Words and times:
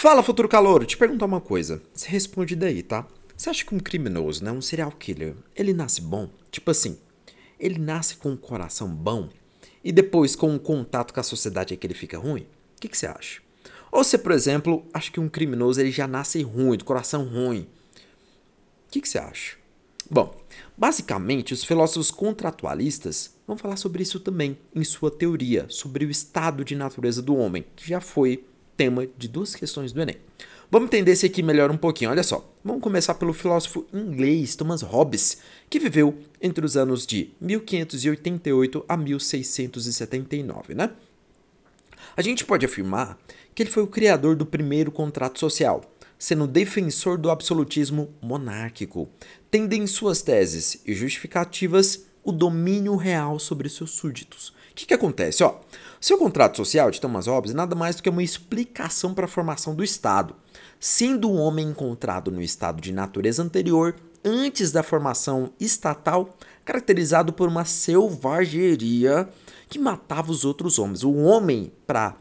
Fala, 0.00 0.22
futuro 0.22 0.48
calouro, 0.48 0.86
te 0.86 0.96
perguntar 0.96 1.26
uma 1.26 1.40
coisa. 1.40 1.82
Você 1.92 2.08
responde 2.08 2.54
daí, 2.54 2.84
tá? 2.84 3.04
Você 3.36 3.50
acha 3.50 3.64
que 3.64 3.74
um 3.74 3.80
criminoso, 3.80 4.44
né, 4.44 4.52
um 4.52 4.62
serial 4.62 4.92
killer, 4.92 5.34
ele 5.56 5.72
nasce 5.72 6.00
bom? 6.00 6.30
Tipo 6.52 6.70
assim, 6.70 6.96
ele 7.58 7.80
nasce 7.80 8.16
com 8.16 8.30
um 8.30 8.36
coração 8.36 8.88
bom 8.88 9.28
e 9.82 9.90
depois 9.90 10.36
com 10.36 10.52
um 10.52 10.58
contato 10.58 11.12
com 11.12 11.18
a 11.18 11.24
sociedade 11.24 11.74
é 11.74 11.76
que 11.76 11.84
ele 11.84 11.94
fica 11.94 12.16
ruim? 12.16 12.42
O 12.42 12.80
que, 12.80 12.88
que 12.88 12.96
você 12.96 13.08
acha? 13.08 13.42
Ou 13.90 14.04
você, 14.04 14.16
por 14.16 14.30
exemplo, 14.30 14.86
acha 14.94 15.10
que 15.10 15.18
um 15.18 15.28
criminoso 15.28 15.80
ele 15.80 15.90
já 15.90 16.06
nasce 16.06 16.40
ruim, 16.44 16.76
do 16.76 16.84
coração 16.84 17.24
ruim? 17.24 17.62
O 18.86 18.92
que, 18.92 19.00
que 19.00 19.08
você 19.08 19.18
acha? 19.18 19.56
Bom, 20.08 20.32
basicamente, 20.76 21.52
os 21.52 21.64
filósofos 21.64 22.12
contratualistas 22.12 23.34
vão 23.44 23.58
falar 23.58 23.76
sobre 23.76 24.04
isso 24.04 24.20
também 24.20 24.58
em 24.72 24.84
sua 24.84 25.10
teoria 25.10 25.66
sobre 25.68 26.04
o 26.04 26.10
estado 26.10 26.64
de 26.64 26.76
natureza 26.76 27.20
do 27.20 27.34
homem, 27.34 27.64
que 27.74 27.88
já 27.88 28.00
foi 28.00 28.44
tema 28.78 29.08
de 29.18 29.26
duas 29.26 29.56
questões 29.56 29.92
do 29.92 30.00
Enem. 30.00 30.16
Vamos 30.70 30.86
entender 30.86 31.10
esse 31.10 31.26
aqui 31.26 31.42
melhor 31.42 31.70
um 31.70 31.76
pouquinho. 31.76 32.10
Olha 32.10 32.22
só, 32.22 32.48
vamos 32.62 32.80
começar 32.80 33.14
pelo 33.14 33.32
filósofo 33.32 33.84
inglês 33.92 34.54
Thomas 34.54 34.82
Hobbes, 34.82 35.38
que 35.68 35.80
viveu 35.80 36.16
entre 36.40 36.64
os 36.64 36.76
anos 36.76 37.04
de 37.04 37.30
1588 37.40 38.84
a 38.88 38.96
1679, 38.96 40.74
né? 40.74 40.90
A 42.16 42.22
gente 42.22 42.44
pode 42.44 42.64
afirmar 42.64 43.18
que 43.54 43.64
ele 43.64 43.70
foi 43.70 43.82
o 43.82 43.88
criador 43.88 44.36
do 44.36 44.46
primeiro 44.46 44.92
contrato 44.92 45.40
social, 45.40 45.82
sendo 46.16 46.46
defensor 46.46 47.18
do 47.18 47.30
absolutismo 47.30 48.14
monárquico, 48.22 49.08
tendo 49.50 49.72
em 49.72 49.86
suas 49.86 50.22
teses 50.22 50.82
e 50.86 50.94
justificativas 50.94 52.07
o 52.28 52.32
domínio 52.32 52.94
real 52.94 53.38
sobre 53.38 53.70
seus 53.70 53.92
súditos. 53.92 54.50
O 54.50 54.74
que, 54.74 54.84
que 54.84 54.92
acontece? 54.92 55.42
Ó, 55.42 55.60
seu 55.98 56.18
contrato 56.18 56.58
social 56.58 56.90
de 56.90 57.00
Thomas 57.00 57.26
Hobbes 57.26 57.52
é 57.52 57.54
nada 57.54 57.74
mais 57.74 57.96
do 57.96 58.02
que 58.02 58.10
uma 58.10 58.22
explicação 58.22 59.14
para 59.14 59.24
a 59.24 59.28
formação 59.28 59.74
do 59.74 59.82
Estado, 59.82 60.36
sendo 60.78 61.30
o 61.30 61.36
homem 61.36 61.68
encontrado 61.68 62.30
no 62.30 62.42
estado 62.42 62.82
de 62.82 62.92
natureza 62.92 63.42
anterior 63.42 63.96
antes 64.22 64.70
da 64.70 64.82
formação 64.82 65.50
estatal, 65.58 66.36
caracterizado 66.66 67.32
por 67.32 67.48
uma 67.48 67.64
selvageria 67.64 69.26
que 69.70 69.78
matava 69.78 70.30
os 70.30 70.44
outros 70.44 70.78
homens. 70.78 71.02
O 71.02 71.14
homem, 71.14 71.72
para 71.86 72.14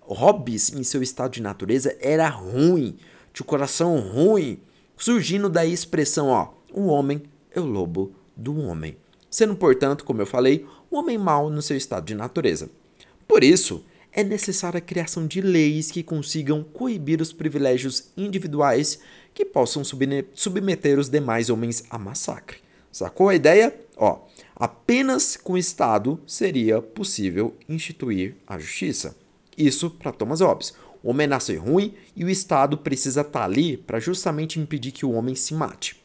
Hobbes, 0.00 0.72
em 0.72 0.82
seu 0.82 1.00
estado 1.00 1.30
de 1.30 1.42
natureza, 1.42 1.96
era 2.00 2.28
ruim, 2.28 2.98
de 3.32 3.44
coração 3.44 4.00
ruim, 4.00 4.60
surgindo 4.96 5.48
da 5.48 5.64
expressão, 5.64 6.26
ó, 6.26 6.48
o 6.72 6.86
homem 6.86 7.22
é 7.52 7.60
o 7.60 7.64
lobo 7.64 8.12
do 8.36 8.58
homem. 8.58 8.96
Sendo, 9.34 9.56
portanto, 9.56 10.04
como 10.04 10.22
eu 10.22 10.26
falei, 10.26 10.64
o 10.88 10.96
homem 10.96 11.18
mau 11.18 11.50
no 11.50 11.60
seu 11.60 11.76
estado 11.76 12.06
de 12.06 12.14
natureza. 12.14 12.70
Por 13.26 13.42
isso, 13.42 13.84
é 14.12 14.22
necessária 14.22 14.78
a 14.78 14.80
criação 14.80 15.26
de 15.26 15.40
leis 15.40 15.90
que 15.90 16.04
consigam 16.04 16.62
coibir 16.62 17.20
os 17.20 17.32
privilégios 17.32 18.12
individuais 18.16 19.00
que 19.34 19.44
possam 19.44 19.82
submeter 19.82 21.00
os 21.00 21.08
demais 21.08 21.50
homens 21.50 21.82
a 21.90 21.98
massacre. 21.98 22.58
Sacou 22.92 23.28
a 23.28 23.34
ideia? 23.34 23.74
Ó, 23.96 24.20
apenas 24.54 25.36
com 25.36 25.54
o 25.54 25.58
Estado 25.58 26.20
seria 26.28 26.80
possível 26.80 27.56
instituir 27.68 28.36
a 28.46 28.56
justiça. 28.56 29.16
Isso 29.58 29.90
para 29.90 30.12
Thomas 30.12 30.42
Hobbes. 30.42 30.74
O 31.02 31.10
homem 31.10 31.26
nasce 31.26 31.56
ruim 31.56 31.92
e 32.14 32.24
o 32.24 32.30
Estado 32.30 32.78
precisa 32.78 33.22
estar 33.22 33.40
tá 33.40 33.44
ali 33.44 33.76
para 33.76 33.98
justamente 33.98 34.60
impedir 34.60 34.92
que 34.92 35.04
o 35.04 35.10
homem 35.10 35.34
se 35.34 35.54
mate. 35.54 36.00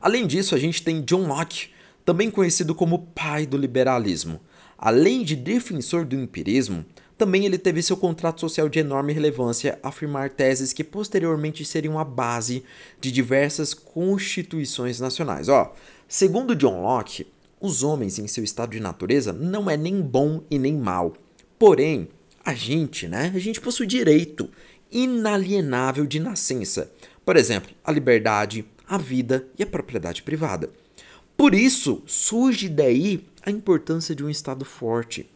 Além 0.00 0.26
disso, 0.26 0.54
a 0.54 0.58
gente 0.58 0.82
tem 0.82 1.02
John 1.02 1.26
Locke, 1.26 1.73
também 2.04 2.30
conhecido 2.30 2.74
como 2.74 3.06
pai 3.14 3.46
do 3.46 3.56
liberalismo. 3.56 4.40
Além 4.76 5.22
de 5.22 5.34
defensor 5.34 6.04
do 6.04 6.16
empirismo, 6.16 6.84
também 7.16 7.46
ele 7.46 7.56
teve 7.56 7.82
seu 7.82 7.96
contrato 7.96 8.40
social 8.40 8.68
de 8.68 8.80
enorme 8.80 9.12
relevância 9.12 9.78
afirmar 9.82 10.30
teses 10.30 10.72
que 10.72 10.82
posteriormente 10.82 11.64
seriam 11.64 11.98
a 11.98 12.04
base 12.04 12.64
de 13.00 13.12
diversas 13.12 13.72
constituições 13.72 14.98
nacionais. 15.00 15.48
Ó, 15.48 15.72
segundo 16.08 16.56
John 16.56 16.82
Locke, 16.82 17.26
os 17.60 17.82
homens 17.82 18.18
em 18.18 18.26
seu 18.26 18.42
estado 18.42 18.72
de 18.72 18.80
natureza 18.80 19.32
não 19.32 19.70
é 19.70 19.76
nem 19.76 20.02
bom 20.02 20.42
e 20.50 20.58
nem 20.58 20.76
mal. 20.76 21.14
Porém, 21.58 22.08
a 22.44 22.52
gente, 22.52 23.08
né? 23.08 23.32
A 23.34 23.38
gente 23.38 23.60
possui 23.60 23.86
direito 23.86 24.50
inalienável 24.90 26.04
de 26.04 26.20
nascença. 26.20 26.92
Por 27.24 27.36
exemplo, 27.36 27.70
a 27.82 27.90
liberdade, 27.90 28.66
a 28.86 28.98
vida 28.98 29.46
e 29.58 29.62
a 29.62 29.66
propriedade 29.66 30.22
privada. 30.22 30.68
Por 31.36 31.54
isso, 31.54 32.02
surge 32.06 32.68
daí 32.68 33.26
a 33.42 33.50
importância 33.50 34.14
de 34.14 34.24
um 34.24 34.30
Estado 34.30 34.64
forte 34.64 35.28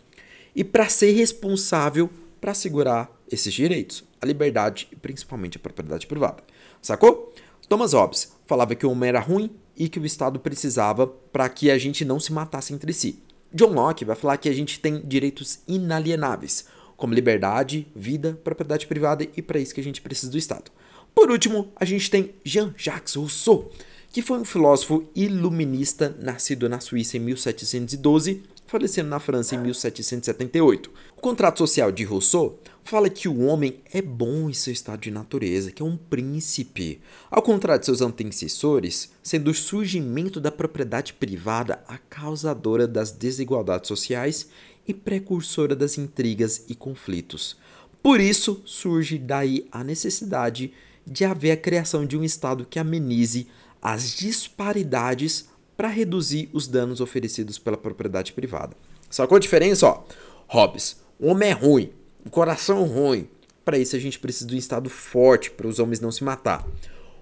e 0.55 0.65
para 0.65 0.89
ser 0.89 1.13
responsável 1.13 2.11
para 2.41 2.55
segurar 2.55 3.11
esses 3.31 3.53
direitos, 3.53 4.05
a 4.21 4.27
liberdade 4.27 4.89
e 4.91 4.97
principalmente 4.97 5.57
a 5.57 5.61
propriedade 5.61 6.07
privada. 6.07 6.43
Sacou? 6.81 7.35
Thomas 7.69 7.93
Hobbes 7.93 8.33
falava 8.47 8.75
que 8.75 8.87
o 8.87 8.91
homem 8.91 9.09
era 9.09 9.21
ruim 9.21 9.51
e 9.77 9.89
que 9.89 9.99
o 9.99 10.07
Estado 10.07 10.41
precisava 10.41 11.07
para 11.07 11.49
que 11.49 11.71
a 11.71 11.79
gente 11.79 12.05
não 12.05 12.19
se 12.19 12.33
matasse 12.33 12.73
entre 12.73 12.93
si. 12.93 13.23
John 13.53 13.73
Locke 13.73 14.05
vai 14.05 14.17
falar 14.17 14.37
que 14.39 14.49
a 14.49 14.53
gente 14.53 14.81
tem 14.81 15.01
direitos 15.01 15.61
inalienáveis, 15.69 16.67
como 16.97 17.15
liberdade, 17.15 17.87
vida, 17.95 18.39
propriedade 18.43 18.87
privada 18.87 19.27
e 19.37 19.43
para 19.43 19.59
isso 19.59 19.75
que 19.75 19.81
a 19.81 19.85
gente 19.85 20.01
precisa 20.01 20.33
do 20.33 20.39
Estado. 20.39 20.71
Por 21.15 21.31
último, 21.31 21.73
a 21.77 21.85
gente 21.85 22.11
tem 22.11 22.35
Jean-Jacques 22.45 23.15
Rousseau, 23.15 23.71
que 24.11 24.23
foi 24.23 24.39
um 24.39 24.45
filósofo 24.45 25.09
iluminista 25.15 26.17
nascido 26.21 26.69
na 26.69 26.81
Suíça 26.81 27.17
em 27.17 27.21
1712, 27.21 28.43
falecendo 28.67 29.09
na 29.09 29.19
França 29.19 29.55
em 29.55 29.59
1778. 29.59 30.91
O 31.17 31.21
contrato 31.21 31.59
social 31.59 31.91
de 31.91 32.05
Rousseau 32.05 32.59
fala 32.85 33.11
que 33.11 33.29
o 33.29 33.41
homem 33.41 33.81
é 33.93 34.01
bom 34.01 34.49
em 34.49 34.55
seu 34.55 34.73
estado 34.73 35.01
de 35.01 35.11
natureza, 35.11 35.71
que 35.71 35.83
é 35.83 35.85
um 35.85 35.97
príncipe. 35.97 37.01
Ao 37.31 37.43
contrário 37.43 37.81
de 37.81 37.87
seus 37.87 38.01
antecessores, 38.01 39.11
sendo 39.23 39.51
o 39.51 39.55
surgimento 39.55 40.41
da 40.41 40.51
propriedade 40.51 41.13
privada 41.13 41.83
a 41.87 41.99
causadora 41.99 42.87
das 42.87 43.11
desigualdades 43.11 43.89
sociais 43.89 44.49
e 44.87 44.95
precursora 44.95 45.77
das 45.77 45.99
intrigas 45.99 46.65
e 46.69 46.75
conflitos. 46.75 47.57
Por 48.03 48.21
isso 48.21 48.63
surge 48.65 49.19
daí 49.19 49.67
a 49.71 49.85
necessidade 49.85 50.73
de 51.07 51.25
haver 51.25 51.51
a 51.51 51.57
criação 51.57 52.07
de 52.07 52.17
um 52.17 52.25
Estado 52.25 52.67
que 52.69 52.79
amenize 52.79 53.49
as 53.83 54.15
disparidades 54.15 55.49
para 55.77 55.89
reduzir 55.89 56.51
os 56.53 56.67
danos 56.67 57.01
oferecidos 57.01 57.59
pela 57.59 57.77
propriedade 57.77 58.33
privada. 58.33 58.77
Sacou 59.09 59.37
a 59.37 59.41
diferença? 59.41 59.87
Ó, 59.87 60.03
Hobbes, 60.49 61.01
o 61.19 61.29
homem 61.29 61.51
é 61.51 61.53
ruim, 61.53 61.93
o 62.27 62.31
coração 62.31 62.85
é 62.85 62.87
ruim. 62.87 63.29
Para 63.65 63.79
isso 63.79 63.95
a 63.95 63.99
gente 63.99 64.19
precisa 64.19 64.47
de 64.47 64.55
um 64.55 64.59
Estado 64.59 64.89
forte 64.89 65.51
para 65.51 65.69
os 65.69 65.79
homens 65.79 66.01
não 66.01 66.11
se 66.11 66.25
matar. 66.25 66.67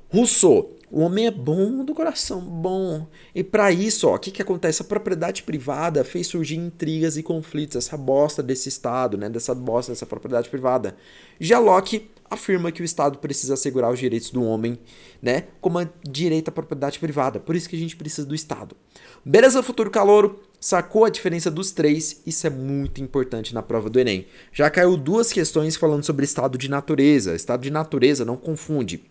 Rousseau, 0.08 0.76
o 0.90 1.00
homem 1.00 1.26
é 1.26 1.30
bom 1.30 1.84
do 1.84 1.92
coração, 1.92 2.40
bom. 2.40 3.08
E 3.34 3.42
para 3.42 3.72
isso, 3.72 4.08
o 4.08 4.18
que, 4.18 4.30
que 4.30 4.40
acontece? 4.40 4.80
A 4.82 4.84
propriedade 4.84 5.42
privada 5.42 6.04
fez 6.04 6.28
surgir 6.28 6.56
intrigas 6.56 7.16
e 7.16 7.22
conflitos, 7.22 7.76
essa 7.76 7.96
bosta 7.96 8.42
desse 8.42 8.68
Estado, 8.68 9.18
né? 9.18 9.28
dessa 9.28 9.54
bosta 9.54 9.90
dessa 9.90 10.06
propriedade 10.06 10.48
privada. 10.48 10.96
Já 11.40 11.58
Locke 11.58 12.08
afirma 12.28 12.72
que 12.72 12.82
o 12.82 12.84
Estado 12.84 13.18
precisa 13.18 13.54
assegurar 13.54 13.92
os 13.92 13.98
direitos 13.98 14.30
do 14.30 14.42
homem, 14.42 14.78
né? 15.22 15.44
Como 15.60 15.78
a 15.78 15.88
direito 16.08 16.48
à 16.48 16.52
propriedade 16.52 16.98
privada. 16.98 17.40
Por 17.40 17.56
isso 17.56 17.68
que 17.68 17.76
a 17.76 17.78
gente 17.78 17.96
precisa 17.96 18.26
do 18.26 18.34
Estado. 18.34 18.76
Beleza, 19.24 19.62
futuro 19.62 19.90
calouro? 19.90 20.40
Sacou 20.60 21.04
a 21.04 21.10
diferença 21.10 21.50
dos 21.50 21.72
três? 21.72 22.22
Isso 22.26 22.46
é 22.46 22.50
muito 22.50 23.02
importante 23.02 23.54
na 23.54 23.62
prova 23.62 23.90
do 23.90 23.98
Enem. 23.98 24.26
Já 24.52 24.70
caiu 24.70 24.96
duas 24.96 25.32
questões 25.32 25.76
falando 25.76 26.04
sobre 26.04 26.24
estado 26.24 26.56
de 26.58 26.68
natureza. 26.68 27.34
Estado 27.34 27.62
de 27.62 27.70
natureza, 27.70 28.24
não 28.24 28.36
confunde. 28.36 29.04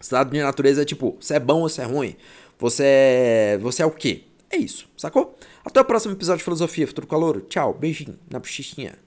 Estado 0.00 0.30
de 0.30 0.40
natureza 0.40 0.82
é 0.82 0.84
tipo, 0.84 1.16
você 1.20 1.34
é 1.34 1.40
bom 1.40 1.60
ou 1.60 1.68
você 1.68 1.82
é 1.82 1.84
ruim? 1.84 2.16
Você 2.58 2.82
é. 2.84 3.58
Você 3.60 3.82
é 3.82 3.86
o 3.86 3.90
quê? 3.90 4.24
É 4.50 4.56
isso, 4.56 4.86
sacou? 4.98 5.36
Até 5.64 5.80
o 5.80 5.84
próximo 5.84 6.12
episódio 6.12 6.38
de 6.38 6.44
Filosofia, 6.44 6.86
Futuro 6.86 7.06
Calouro. 7.06 7.40
Tchau, 7.40 7.72
beijinho 7.72 8.18
na 8.30 8.38
bochichinha. 8.38 8.98